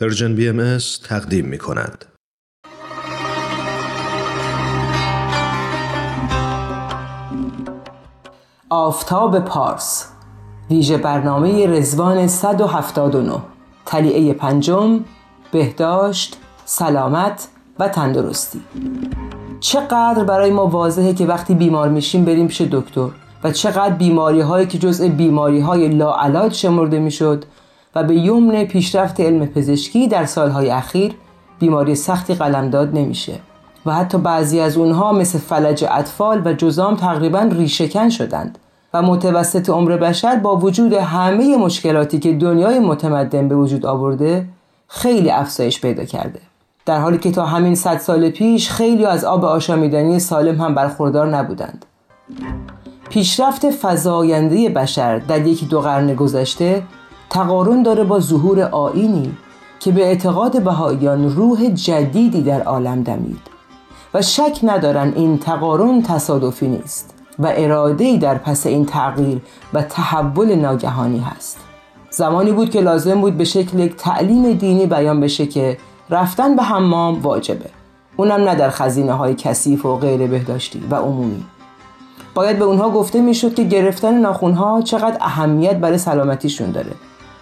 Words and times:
Persian 0.00 0.34
BMS 0.34 0.78
تقدیم 1.08 1.46
می 1.46 1.58
کند. 1.58 2.04
آفتاب 8.70 9.38
پارس 9.38 10.08
ویژه 10.70 10.96
برنامه 10.96 11.66
رضوان 11.66 12.26
179 12.26 13.42
طلیعه 13.86 14.32
پنجم 14.32 15.00
بهداشت 15.52 16.36
سلامت 16.64 17.48
و 17.78 17.88
تندرستی. 17.88 18.60
چقدر 19.60 20.24
برای 20.24 20.50
ما 20.50 20.66
واضحه 20.66 21.14
که 21.14 21.26
وقتی 21.26 21.54
بیمار 21.54 21.88
میشیم 21.88 22.24
بریم 22.24 22.48
پیش 22.48 22.60
دکتر؟ 22.60 23.08
و 23.44 23.52
چقدر 23.52 23.94
بیماری 23.94 24.40
هایی 24.40 24.66
که 24.66 24.78
جزء 24.78 25.08
بیماری 25.08 25.60
های 25.60 25.88
لاعلاج 25.88 26.54
شمرده 26.54 26.98
می‌شد؟ 26.98 27.44
و 27.96 28.04
به 28.04 28.14
یمن 28.14 28.64
پیشرفت 28.64 29.20
علم 29.20 29.46
پزشکی 29.46 30.08
در 30.08 30.24
سالهای 30.24 30.70
اخیر 30.70 31.14
بیماری 31.58 31.94
سختی 31.94 32.34
قلمداد 32.34 32.94
نمیشه 32.94 33.32
و 33.86 33.94
حتی 33.94 34.18
بعضی 34.18 34.60
از 34.60 34.76
اونها 34.76 35.12
مثل 35.12 35.38
فلج 35.38 35.84
اطفال 35.90 36.42
و 36.44 36.52
جزام 36.52 36.96
تقریبا 36.96 37.40
ریشکن 37.40 38.08
شدند 38.08 38.58
و 38.94 39.02
متوسط 39.02 39.70
عمر 39.70 39.96
بشر 39.96 40.36
با 40.36 40.56
وجود 40.56 40.92
همه 40.92 41.56
مشکلاتی 41.56 42.18
که 42.18 42.32
دنیای 42.32 42.78
متمدن 42.78 43.48
به 43.48 43.56
وجود 43.56 43.86
آورده 43.86 44.46
خیلی 44.88 45.30
افزایش 45.30 45.80
پیدا 45.80 46.04
کرده. 46.04 46.40
در 46.86 47.00
حالی 47.00 47.18
که 47.18 47.30
تا 47.30 47.46
همین 47.46 47.74
صد 47.74 47.98
سال 47.98 48.30
پیش 48.30 48.70
خیلی 48.70 49.04
از 49.04 49.24
آب 49.24 49.44
آشامیدنی 49.44 50.18
سالم 50.18 50.60
هم 50.60 50.74
برخوردار 50.74 51.36
نبودند. 51.36 51.84
پیشرفت 53.10 53.70
فزاینده 53.70 54.68
بشر 54.68 55.18
در 55.18 55.46
یکی 55.46 55.66
دو 55.66 55.80
قرن 55.80 56.14
گذشته 56.14 56.82
تقارن 57.34 57.82
داره 57.82 58.04
با 58.04 58.20
ظهور 58.20 58.60
آینی 58.60 59.36
که 59.80 59.92
به 59.92 60.06
اعتقاد 60.06 60.62
بهاییان 60.62 61.36
روح 61.36 61.68
جدیدی 61.68 62.42
در 62.42 62.62
عالم 62.62 63.02
دمید 63.02 63.40
و 64.14 64.22
شک 64.22 64.58
ندارن 64.62 65.12
این 65.16 65.38
تقارن 65.38 66.02
تصادفی 66.02 66.68
نیست 66.68 67.14
و 67.38 67.52
ارادهی 67.56 68.18
در 68.18 68.38
پس 68.38 68.66
این 68.66 68.86
تغییر 68.86 69.40
و 69.72 69.82
تحول 69.82 70.54
ناگهانی 70.54 71.18
هست. 71.18 71.58
زمانی 72.10 72.52
بود 72.52 72.70
که 72.70 72.80
لازم 72.80 73.20
بود 73.20 73.36
به 73.36 73.44
شکل 73.44 73.78
یک 73.78 73.96
تعلیم 73.96 74.52
دینی 74.52 74.86
بیان 74.86 75.20
بشه 75.20 75.46
که 75.46 75.78
رفتن 76.10 76.56
به 76.56 76.62
حمام 76.62 77.22
واجبه. 77.22 77.70
اونم 78.16 78.40
نه 78.40 78.54
در 78.54 78.70
خزینه 78.70 79.12
های 79.12 79.34
کثیف 79.34 79.86
و 79.86 79.96
غیر 79.96 80.26
بهداشتی 80.26 80.82
و 80.90 80.94
عمومی. 80.94 81.44
باید 82.34 82.58
به 82.58 82.64
اونها 82.64 82.90
گفته 82.90 83.20
می‌شد 83.20 83.54
که 83.54 83.64
گرفتن 83.64 84.14
ناخونها 84.14 84.82
چقدر 84.82 85.16
اهمیت 85.20 85.76
برای 85.76 85.98
سلامتیشون 85.98 86.70
داره. 86.70 86.90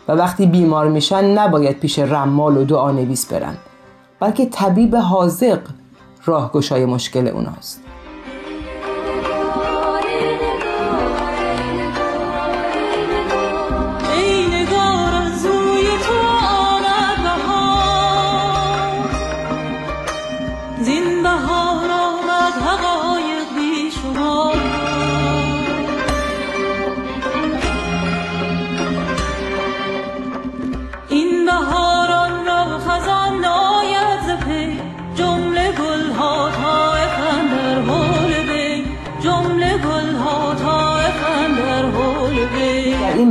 و 0.09 0.13
وقتی 0.13 0.47
بیمار 0.47 0.89
میشن 0.89 1.25
نباید 1.39 1.81
پیش 1.81 1.99
رمال 1.99 2.57
و 2.57 2.65
دعا 2.65 2.91
نویس 2.91 3.27
برن 3.27 3.57
بلکه 4.21 4.47
طبیب 4.47 4.97
حاضق 4.97 5.61
راهگشای 6.25 6.85
مشکل 6.85 7.29
اوناست. 7.29 7.82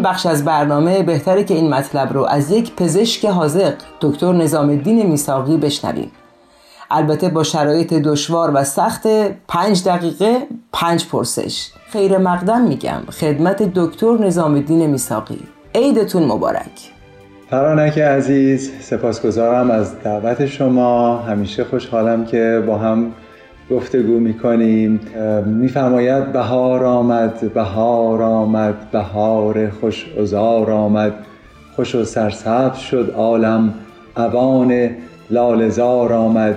بخش 0.01 0.25
از 0.25 0.45
برنامه 0.45 1.03
بهتره 1.03 1.43
که 1.43 1.53
این 1.53 1.73
مطلب 1.73 2.13
رو 2.13 2.25
از 2.25 2.51
یک 2.51 2.75
پزشک 2.75 3.25
حاضق 3.25 3.73
دکتر 4.01 4.33
نظام 4.33 4.69
الدین 4.69 5.07
میساقی 5.07 5.57
بشنویم. 5.57 6.11
البته 6.91 7.29
با 7.29 7.43
شرایط 7.43 7.93
دشوار 7.93 8.51
و 8.53 8.63
سخت 8.63 9.07
پنج 9.47 9.83
دقیقه 9.87 10.37
پنج 10.73 11.07
پرسش. 11.07 11.69
خیر 11.89 12.17
مقدم 12.17 12.61
میگم 12.61 13.01
خدمت 13.19 13.63
دکتر 13.75 14.17
نظام 14.17 14.53
الدین 14.53 14.85
میساقی 14.85 15.39
عیدتون 15.75 16.23
مبارک. 16.23 16.91
فرانک 17.49 17.97
عزیز 17.99 18.71
سپاسگزارم 18.81 19.71
از 19.71 19.99
دعوت 20.03 20.45
شما. 20.45 21.17
همیشه 21.17 21.63
خوشحالم 21.63 22.25
که 22.25 22.63
با 22.67 22.77
هم 22.77 23.11
گفتگو 23.71 24.19
می‌کنیم. 24.19 24.99
میفرماید 25.45 26.31
بهار 26.31 26.85
آمد 26.85 27.53
بهار 27.53 28.21
آمد 28.21 28.91
بهار 28.91 29.69
خوش 29.69 30.05
ازار 30.19 30.71
آمد. 30.71 31.13
خوش 31.75 31.95
و 31.95 32.03
سرسبز 32.03 32.77
شد 32.77 33.13
عالم 33.17 33.73
اوان 34.17 34.89
لالزار 35.29 36.13
آمد. 36.13 36.55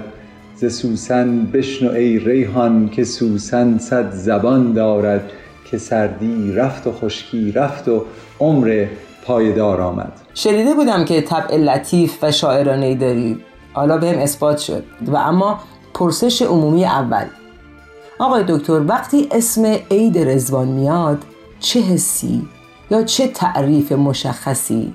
ز 0.57 0.73
سوسن 0.75 1.47
بشنو 1.47 1.91
ای 1.91 2.19
ریحان 2.19 2.89
که 2.89 3.05
سوسن 3.05 3.79
صد 3.79 4.11
زبان 4.11 4.73
دارد. 4.73 5.31
که 5.71 5.79
سردی 5.79 6.53
رفت 6.53 6.87
و 6.87 6.93
خشکی 6.93 7.53
رفت 7.53 7.89
و 7.89 8.05
عمر 8.41 8.87
پایدار 9.27 9.81
آمد. 9.81 10.13
شنیده 10.35 10.75
بودم 10.75 11.05
که 11.05 11.21
طبع 11.21 11.57
لطیف 11.57 12.25
و 12.25 12.31
شاعرانه 12.31 12.95
دارید. 12.95 13.41
حالا 13.73 13.99
بهم 13.99 14.19
اثبات 14.19 14.59
شد. 14.59 14.83
و 15.07 15.17
اما 15.17 15.61
پرسش 15.95 16.43
عمومی 16.43 16.85
اول. 16.85 17.25
آقای 18.19 18.45
دکتر 18.49 18.81
وقتی 18.89 19.29
اسم 19.33 19.77
عید 19.91 20.19
رزوان 20.19 20.69
میاد 20.69 21.19
چه 21.61 21.81
حسی 21.81 22.43
یا 22.91 23.03
چه 23.03 23.27
تعریف 23.27 23.93
مشخصی؟ 23.93 24.93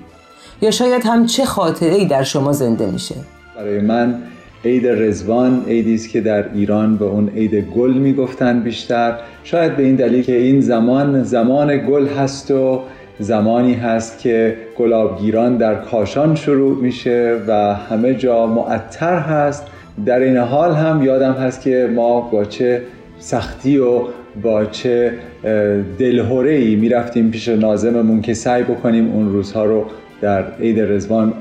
یا 0.62 0.70
شاید 0.70 1.02
هم 1.06 1.26
چه 1.26 1.44
خاطره 1.44 1.94
ای 1.94 2.06
در 2.06 2.22
شما 2.22 2.52
زنده 2.52 2.90
میشه؟ 2.90 3.14
برای 3.56 3.80
من 3.80 4.22
عید 4.64 4.86
رزوان 4.86 5.64
عیدی 5.68 5.94
است 5.94 6.08
که 6.08 6.20
در 6.20 6.52
ایران 6.52 6.96
به 6.96 7.04
اون 7.04 7.28
عید 7.28 7.54
گل 7.54 7.92
می‌گفتن 7.92 8.60
بیشتر. 8.60 9.18
شاید 9.44 9.76
به 9.76 9.82
این 9.82 9.96
دلیل 9.96 10.24
که 10.24 10.36
این 10.36 10.60
زمان 10.60 11.22
زمان 11.22 11.86
گل 11.86 12.06
هست 12.06 12.50
و 12.50 12.82
زمانی 13.18 13.74
هست 13.74 14.18
که 14.18 14.56
گلابگیران 14.78 15.56
در 15.56 15.74
کاشان 15.74 16.34
شروع 16.34 16.76
میشه 16.76 17.40
و 17.46 17.74
همه 17.74 18.14
جا 18.14 18.46
معطر 18.46 19.18
هست. 19.18 19.66
در 20.06 20.18
این 20.18 20.36
حال 20.36 20.74
هم 20.74 21.02
یادم 21.02 21.32
هست 21.32 21.60
که 21.60 21.90
ما 21.94 22.20
با 22.20 22.44
چه 22.44 22.82
سختی 23.18 23.78
و 23.78 24.00
با 24.42 24.64
چه 24.64 25.12
دلهوره 25.98 26.52
ای 26.52 26.76
می‌رفتیم 26.76 27.30
پیش 27.30 27.48
نازممون 27.48 28.20
که 28.20 28.34
سعی 28.34 28.62
بکنیم 28.62 29.10
اون 29.12 29.32
روزها 29.32 29.64
رو 29.64 29.84
در 30.20 30.44
عید 30.60 30.80
رزوان 30.80 31.32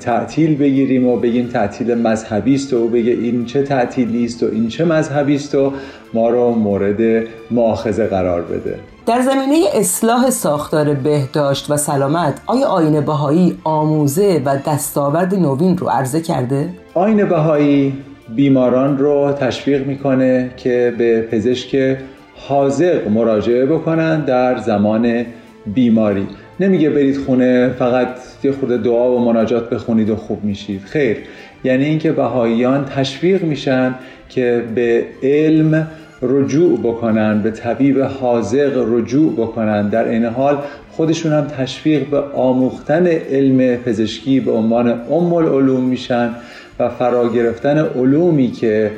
تعطیل 0.00 0.56
بگیریم 0.56 1.06
و 1.06 1.16
بگیم 1.16 1.46
تعطیل 1.46 1.94
مذهبی 1.94 2.54
است 2.54 2.72
و 2.72 2.88
بگه 2.88 3.12
این 3.12 3.44
چه 3.44 3.62
تعطیلی 3.62 4.24
است 4.24 4.42
و 4.42 4.46
این 4.52 4.68
چه 4.68 4.84
مذهبی 4.84 5.34
است 5.34 5.54
و 5.54 5.72
ما 6.14 6.28
رو 6.30 6.50
مورد 6.50 7.26
مؤاخذه 7.50 8.06
قرار 8.06 8.42
بده. 8.42 8.93
در 9.06 9.20
زمینه 9.20 9.64
اصلاح 9.74 10.30
ساختار 10.30 10.94
بهداشت 10.94 11.70
و 11.70 11.76
سلامت 11.76 12.40
آیا 12.46 12.66
آین 12.66 13.00
بهایی 13.00 13.58
آموزه 13.64 14.42
و 14.44 14.56
دستاورد 14.66 15.34
نوین 15.34 15.78
رو 15.78 15.88
عرضه 15.88 16.20
کرده؟ 16.20 16.68
آین 16.94 17.28
بهایی 17.28 17.92
بیماران 18.34 18.98
رو 18.98 19.32
تشویق 19.32 19.86
می‌کنه 19.86 20.50
که 20.56 20.94
به 20.98 21.22
پزشک 21.22 21.96
حاضق 22.48 23.08
مراجعه 23.08 23.66
بکنن 23.66 24.24
در 24.24 24.58
زمان 24.58 25.24
بیماری. 25.66 26.26
نمیگه 26.60 26.90
برید 26.90 27.18
خونه 27.18 27.68
فقط 27.78 28.08
یه 28.44 28.52
خورده 28.52 28.76
دعا 28.76 29.12
و 29.12 29.24
مناجات 29.24 29.70
بخونید 29.70 30.10
و 30.10 30.16
خوب 30.16 30.44
میشید. 30.44 30.82
خیر. 30.84 31.16
یعنی 31.64 31.84
اینکه 31.84 32.12
بهاییان 32.12 32.84
تشویق 32.84 33.42
میشن 33.42 33.94
که 34.28 34.64
به 34.74 35.04
علم 35.22 35.86
رجوع 36.24 36.78
بکنن 36.78 37.42
به 37.42 37.50
طبیب 37.50 38.00
حاضق 38.02 38.86
رجوع 38.88 39.32
بکنن 39.32 39.88
در 39.88 40.08
این 40.08 40.24
حال 40.24 40.58
خودشون 40.90 41.32
هم 41.32 41.44
تشویق 41.44 42.08
به 42.08 42.20
آموختن 42.20 43.06
علم 43.06 43.76
پزشکی 43.76 44.40
به 44.40 44.52
عنوان 44.52 44.88
ام 44.88 45.32
العلوم 45.32 45.84
میشن 45.84 46.30
و 46.78 46.88
فرا 46.88 47.28
گرفتن 47.28 47.78
علومی 47.78 48.50
که 48.50 48.90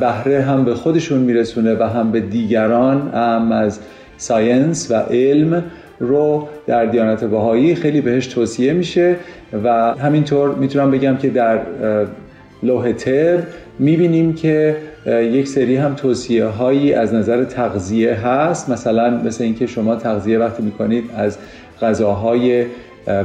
بهره 0.00 0.42
هم 0.42 0.64
به 0.64 0.74
خودشون 0.74 1.18
میرسونه 1.18 1.74
و 1.74 1.82
هم 1.82 2.12
به 2.12 2.20
دیگران 2.20 3.10
هم 3.14 3.52
از 3.52 3.78
ساینس 4.16 4.90
و 4.90 4.94
علم 4.94 5.64
رو 6.00 6.48
در 6.66 6.84
دیانت 6.84 7.24
بهایی 7.24 7.74
خیلی 7.74 8.00
بهش 8.00 8.26
توصیه 8.26 8.72
میشه 8.72 9.16
و 9.64 9.94
همینطور 9.94 10.54
می‌تونم 10.54 10.90
بگم 10.90 11.16
که 11.16 11.28
در 11.28 11.58
لوح 12.62 12.92
تر 12.92 13.38
می‌بینیم 13.78 14.34
که 14.34 14.76
یک 15.06 15.48
سری 15.48 15.76
هم 15.76 15.94
توصیه 15.94 16.44
هایی 16.44 16.92
از 16.92 17.14
نظر 17.14 17.44
تغذیه 17.44 18.14
هست. 18.14 18.70
مثلا 18.70 19.10
مثل 19.10 19.44
اینکه 19.44 19.66
شما 19.66 19.96
تغذیه 19.96 20.38
وقتی 20.38 20.62
می‌کنید 20.62 21.04
از 21.16 21.38
غذاهای 21.82 22.66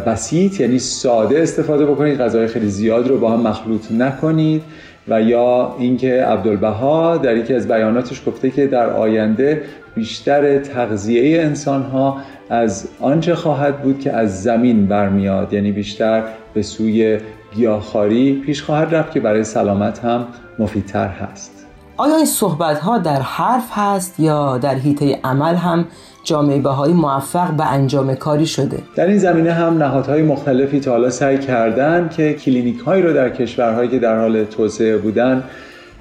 بسیط 0.07 0.59
یعنی 0.59 0.79
ساده 0.79 1.41
استفاده 1.41 1.85
بکنید 1.85 2.21
غذای 2.21 2.47
خیلی 2.47 2.67
زیاد 2.67 3.07
رو 3.07 3.17
با 3.17 3.31
هم 3.31 3.41
مخلوط 3.41 3.91
نکنید. 3.91 4.61
و 5.07 5.21
یا 5.21 5.75
اینکه 5.79 6.23
عبدالبها 6.23 7.17
در 7.17 7.37
یکی 7.37 7.53
از 7.53 7.67
بیاناتش 7.67 8.21
گفته 8.25 8.49
که 8.49 8.67
در 8.67 8.89
آینده 8.89 9.61
بیشتر 9.95 10.59
تغذیه 10.59 11.41
انسان 11.41 11.81
ها 11.81 12.17
از 12.49 12.87
آنچه 12.99 13.35
خواهد 13.35 13.81
بود 13.81 13.99
که 13.99 14.11
از 14.11 14.43
زمین 14.43 14.85
برمیاد. 14.85 15.53
یعنی 15.53 15.71
بیشتر 15.71 16.23
به 16.53 16.61
سوی 16.61 17.17
گیاهخواری 17.55 18.41
پیش 18.45 18.61
خواهد 18.61 18.95
رفت 18.95 19.11
که 19.11 19.19
برای 19.19 19.43
سلامت 19.43 19.99
هم 19.99 20.27
مفیدتر 20.59 21.07
هست. 21.07 21.60
آیا 22.01 22.15
این 22.15 22.25
صحبت 22.25 22.79
ها 22.79 22.97
در 22.97 23.21
حرف 23.21 23.69
هست 23.71 24.19
یا 24.19 24.57
در 24.57 24.75
حیطه 24.75 25.19
عمل 25.23 25.55
هم 25.55 25.85
جامعه 26.23 26.59
بهایی 26.59 26.93
موفق 26.93 27.51
به 27.51 27.71
انجام 27.71 28.15
کاری 28.15 28.45
شده؟ 28.45 28.79
در 28.95 29.07
این 29.07 29.17
زمینه 29.17 29.51
هم 29.51 29.77
نهادهای 29.77 30.21
مختلفی 30.21 30.79
تا 30.79 30.91
حالا 30.91 31.09
سعی 31.09 31.37
کردن 31.39 32.09
که 32.09 32.33
کلینیک 32.33 32.79
هایی 32.79 33.01
رو 33.01 33.13
در 33.13 33.29
کشورهایی 33.29 33.89
که 33.89 33.99
در 33.99 34.19
حال 34.19 34.43
توسعه 34.43 34.97
بودن 34.97 35.43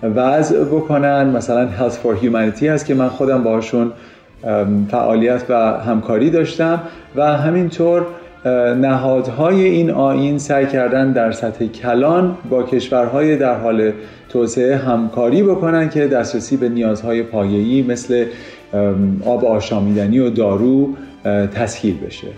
وضع 0.03 0.65
بکنن. 0.65 1.27
مثلا 1.27 1.69
Health 1.79 1.93
for 1.95 2.25
Humanity 2.25 2.63
هست 2.63 2.87
که 2.87 2.95
من 2.95 3.09
خودم 3.09 3.43
باشون 3.43 3.93
فعالیت 4.91 5.43
و 5.49 5.55
همکاری 5.81 6.31
داشتم 6.31 6.81
و 7.17 7.37
همینطور 7.37 8.07
نهادهای 8.81 9.65
این 9.65 9.91
آین 9.91 10.39
سعی 10.39 10.67
کردن 10.67 11.13
در 11.13 11.33
سطح 11.33 11.67
کلان 11.67 12.37
با 12.51 12.63
کشورهای 12.63 13.37
در 13.37 13.59
حال 13.59 13.93
توسعه 14.29 14.77
همکاری 14.77 15.43
بکنن 15.43 15.89
که 15.89 16.07
دسترسی 16.07 16.57
به 16.57 16.69
نیازهای 16.69 17.23
پایه‌ای 17.23 17.83
مثل 17.83 18.27
آب 19.27 19.45
آشامیدنی 19.45 20.19
و 20.19 20.31
دارو 20.31 20.89
تسهیل 21.55 21.99
بشه. 22.07 22.29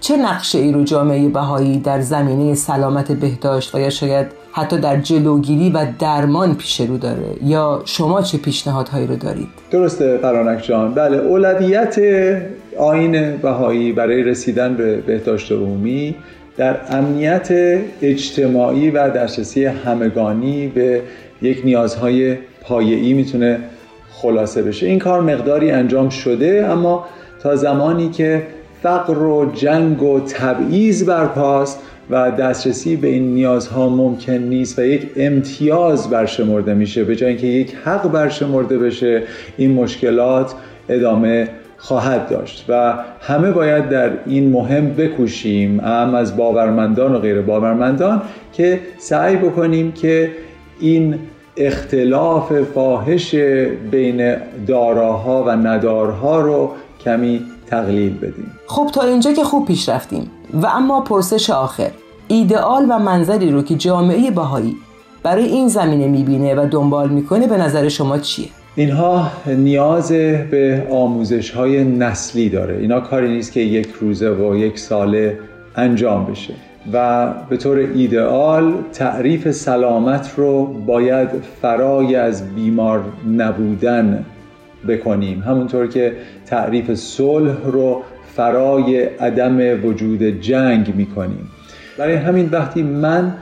چه 0.00 0.16
نقشه 0.16 0.58
ای 0.58 0.72
رو 0.72 0.84
جامعه 0.84 1.28
بهایی 1.28 1.78
در 1.78 2.00
زمینه 2.00 2.54
سلامت 2.54 3.12
بهداشت 3.12 3.74
و 3.74 3.80
یا 3.80 3.90
شاید 3.90 4.26
حتی 4.52 4.78
در 4.78 4.96
جلوگیری 4.96 5.70
و 5.70 5.86
درمان 5.98 6.54
پیش 6.54 6.80
رو 6.80 6.98
داره؟ 6.98 7.36
یا 7.44 7.82
شما 7.84 8.22
چه 8.22 8.38
پیشنهادهایی 8.38 9.06
رو 9.06 9.16
دارید؟ 9.16 9.48
درسته 9.70 10.18
فرانک 10.18 10.62
جان. 10.62 10.94
بله 10.94 11.16
اولویت 11.16 11.98
آین 12.78 13.36
بهایی 13.36 13.92
برای 13.92 14.22
رسیدن 14.22 14.74
به 14.74 14.96
بهداشت 14.96 15.52
عمومی 15.52 16.14
در 16.56 16.76
امنیت 16.88 17.78
اجتماعی 18.02 18.90
و 18.90 19.10
دسترسی 19.10 19.64
همگانی 19.64 20.66
به 20.66 21.00
یک 21.42 21.60
نیازهای 21.64 22.36
پایه‌ای 22.62 23.12
می‌تونه 23.12 23.58
خلاصه 24.12 24.62
بشه. 24.62 24.86
این 24.86 24.98
کار 24.98 25.20
مقداری 25.20 25.70
انجام 25.70 26.08
شده 26.08 26.66
اما 26.70 27.06
تا 27.42 27.56
زمانی 27.56 28.10
که 28.10 28.42
فقر 28.82 29.18
و 29.18 29.52
جنگ 29.54 30.02
و 30.02 30.20
تبعیض 30.20 31.04
برپاست 31.04 31.80
و 32.10 32.30
دسترسی 32.30 32.96
به 32.96 33.08
این 33.08 33.34
نیازها 33.34 33.88
ممکن 33.88 34.32
نیست 34.32 34.78
و 34.78 34.82
یک 34.82 35.10
امتیاز 35.16 36.10
برشمرده 36.10 36.74
میشه 36.74 37.04
به 37.04 37.16
جای 37.16 37.28
اینکه 37.28 37.46
یک 37.46 37.74
حق 37.84 38.12
برشمرده 38.12 38.78
بشه 38.78 39.22
این 39.56 39.72
مشکلات 39.72 40.54
ادامه 40.88 41.48
خواهد 41.82 42.28
داشت 42.28 42.64
و 42.68 42.94
همه 43.20 43.50
باید 43.50 43.88
در 43.88 44.10
این 44.26 44.52
مهم 44.52 44.94
بکوشیم. 44.94 45.80
هم 45.80 46.14
از 46.14 46.36
باورمندان 46.36 47.14
و 47.14 47.18
غیر 47.18 47.40
باورمندان 47.40 48.22
که 48.52 48.80
سعی 48.98 49.36
بکنیم 49.36 49.92
که 49.92 50.30
این 50.80 51.18
اختلاف 51.56 52.52
فاحش 52.74 53.34
بین 53.90 54.36
داراها 54.66 55.44
و 55.44 55.50
ندارها 55.50 56.40
رو 56.40 56.70
کمی 57.04 57.40
تقلیل 57.66 58.18
بدیم. 58.18 58.50
خب 58.66 58.90
تا 58.94 59.02
اینجا 59.02 59.32
که 59.32 59.44
خوب 59.44 59.66
پیش 59.66 59.88
رفتیم. 59.88 60.30
و 60.62 60.66
اما 60.66 61.00
پرسش 61.00 61.50
آخر. 61.50 61.90
ایدئال 62.28 62.86
و 62.88 62.98
منظری 62.98 63.50
رو 63.50 63.62
که 63.62 63.74
جامعه 63.74 64.30
بهایی 64.30 64.76
برای 65.22 65.44
این 65.44 65.68
زمینه 65.68 66.08
می‌بینه 66.08 66.54
و 66.54 66.66
دنبال 66.70 67.08
می‌کنه 67.08 67.46
به 67.46 67.56
نظر 67.56 67.88
شما 67.88 68.18
چیه؟ 68.18 68.48
اینها 68.76 69.32
نیاز 69.46 70.12
به 70.50 70.86
آموزش 70.90 71.50
های 71.50 71.84
نسلی 71.84 72.48
داره. 72.48 72.76
اینا 72.76 73.00
کاری 73.00 73.28
نیست 73.28 73.52
که 73.52 73.60
یک 73.60 73.88
روزه 74.00 74.30
و 74.30 74.56
یک 74.56 74.78
ساله 74.78 75.38
انجام 75.76 76.26
بشه. 76.26 76.54
و 76.92 77.28
به 77.50 77.56
طور 77.56 77.76
ایدئال 77.78 78.74
تعریف 78.92 79.50
سلامت 79.50 80.34
رو 80.36 80.64
باید 80.64 81.28
فرای 81.62 82.16
از 82.16 82.54
بیمار 82.54 83.04
نبودن 83.36 84.24
بکنیم. 84.88 85.42
همونطور 85.46 85.86
که 85.86 86.12
تعریف 86.46 86.94
صلح 86.94 87.56
رو 87.64 88.02
فرای 88.36 89.02
عدم 89.02 89.84
وجود 89.84 90.22
جنگ 90.22 90.94
می‌کنیم. 90.94 91.50
برای 91.98 92.14
همین 92.14 92.48
وقتی 92.52 92.82
من 92.82 93.34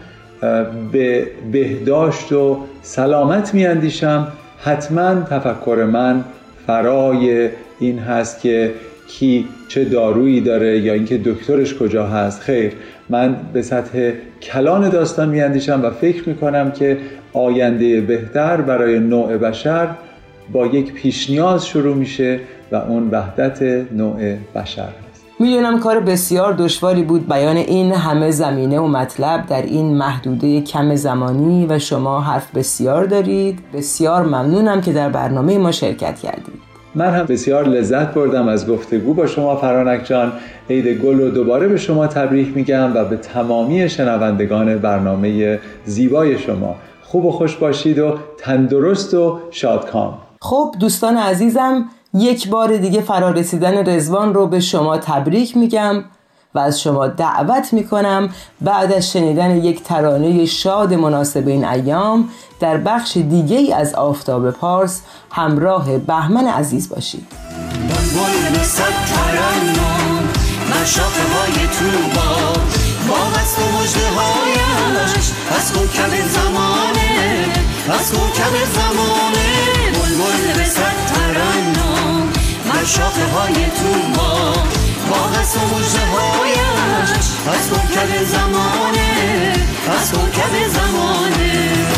به 0.93 1.27
بهداشت 1.53 2.32
و 2.32 2.59
سلامت 2.82 3.55
میاندیشم 3.55 4.29
حتما 4.62 5.15
تفکر 5.15 5.89
من 5.93 6.25
فرای 6.67 7.49
این 7.81 7.99
هست 7.99 8.41
که 8.41 8.73
کی 9.09 9.49
چه 9.69 9.85
دارویی 9.85 10.41
داره 10.41 10.79
یا 10.79 10.93
اینکه 10.93 11.19
دکترش 11.25 11.75
کجا 11.75 12.07
هست. 12.07 12.41
خیر 12.41 12.73
من 13.09 13.37
به 13.53 13.62
سطح 13.62 14.12
کلان 14.43 14.89
داستان 14.89 15.29
میاندیشم 15.29 15.81
و 15.85 15.91
فکر 15.91 16.29
می‌کنم 16.29 16.71
که 16.71 16.99
آینده 17.33 18.01
بهتر 18.01 18.61
برای 18.61 18.99
نوع 18.99 19.37
بشر 19.37 19.89
با 20.53 20.67
یک 20.67 20.93
پیش 20.93 21.31
نیاز 21.31 21.67
شروع 21.67 21.97
میشه 21.97 22.41
و 22.73 22.77
اون 22.77 23.09
وحدت 23.11 23.63
نوع 23.93 24.35
بشر. 24.55 24.89
می‌دونم 25.41 25.81
کار 25.81 26.01
بسیار 26.01 26.53
دشواری 26.53 27.03
بود. 27.03 27.29
بیان 27.29 27.57
این 27.57 27.93
همه 27.93 28.31
زمینه 28.31 28.81
و 28.81 28.87
مطلب 28.87 29.47
در 29.47 29.63
این 29.63 29.95
محدوده 29.95 30.61
کم 30.61 30.95
زمانی 30.95 31.67
و 31.67 31.79
شما 31.79 32.21
حرف 32.21 32.57
بسیار 32.57 33.05
دارید. 33.05 33.59
بسیار 33.75 34.23
ممنونم 34.23 34.81
که 34.81 34.93
در 34.93 35.09
برنامه 35.09 35.59
ما 35.59 35.73
شرکت 35.73 36.19
کردید. 36.19 36.61
من 36.95 37.11
هم 37.11 37.27
بسیار 37.27 37.69
لذت 37.69 38.15
بردم 38.15 38.49
از 38.49 38.69
گفتگو 38.69 39.15
با 39.15 39.27
شما 39.27 39.57
فرانک 39.57 40.05
جان. 40.05 40.33
عید 40.71 40.89
گل 41.03 41.21
و 41.21 41.31
دوباره 41.31 41.69
به 41.69 41.77
شما 41.77 42.07
تبریک 42.07 42.57
میگم 42.57 42.93
و 42.95 43.05
به 43.05 43.17
تمامی 43.17 43.89
شنوندگان 43.89 44.79
برنامه 44.79 45.59
زیبای 45.85 46.39
شما. 46.39 46.75
خوب 47.03 47.25
و 47.25 47.31
خوش 47.33 47.57
باشید 47.57 47.99
و 47.99 48.15
تندرست 48.39 49.15
و 49.15 49.39
شادکام. 49.51 50.19
خب 50.43 50.75
دوستان 50.81 51.17
عزیزم 51.17 51.85
یک 52.15 52.49
بار 52.49 52.77
دیگه 52.77 53.01
فرارسیدن 53.01 53.89
رزوان 53.89 54.35
رو 54.35 54.47
به 54.47 54.61
شما 54.61 54.99
تبریک 54.99 55.57
میگم 55.57 56.05
و 56.55 56.59
از 56.59 56.81
شما 56.81 57.07
دعوت 57.07 57.73
می‌کنم 57.73 58.29
بعد 58.61 58.93
از 58.93 59.12
شنیدن 59.12 59.57
یک 59.57 59.83
ترانه 59.83 60.47
شاد 60.47 60.95
مناسب 60.95 61.49
این 61.49 61.65
ایام 61.65 62.29
در 62.61 62.77
بخش 62.77 63.17
دیگه 63.17 63.77
از 63.77 63.94
آفتاب 63.94 64.51
پارس 64.51 65.03
همراه 65.31 65.99
بهمن 65.99 66.46
عزیز 66.49 66.89
باشید. 66.89 67.27
از 75.56 75.73
کوکب 75.73 76.11
زمانه 76.29 77.46
از 77.89 78.13
کوکب 78.13 78.55
زمانه. 78.75 79.50
شاخه 82.84 83.27
های 83.27 83.55
تو 83.55 84.08
ما. 84.17 84.53
با 85.10 85.39
حس 85.39 85.56
و 85.56 85.60
مجده 85.60 86.06
هایش 86.06 87.10
از 87.46 87.70
کوکب 87.70 88.25
زمانه 88.25 89.53
از 90.01 90.13
کوکب 90.13 90.69
زمانه. 90.69 91.90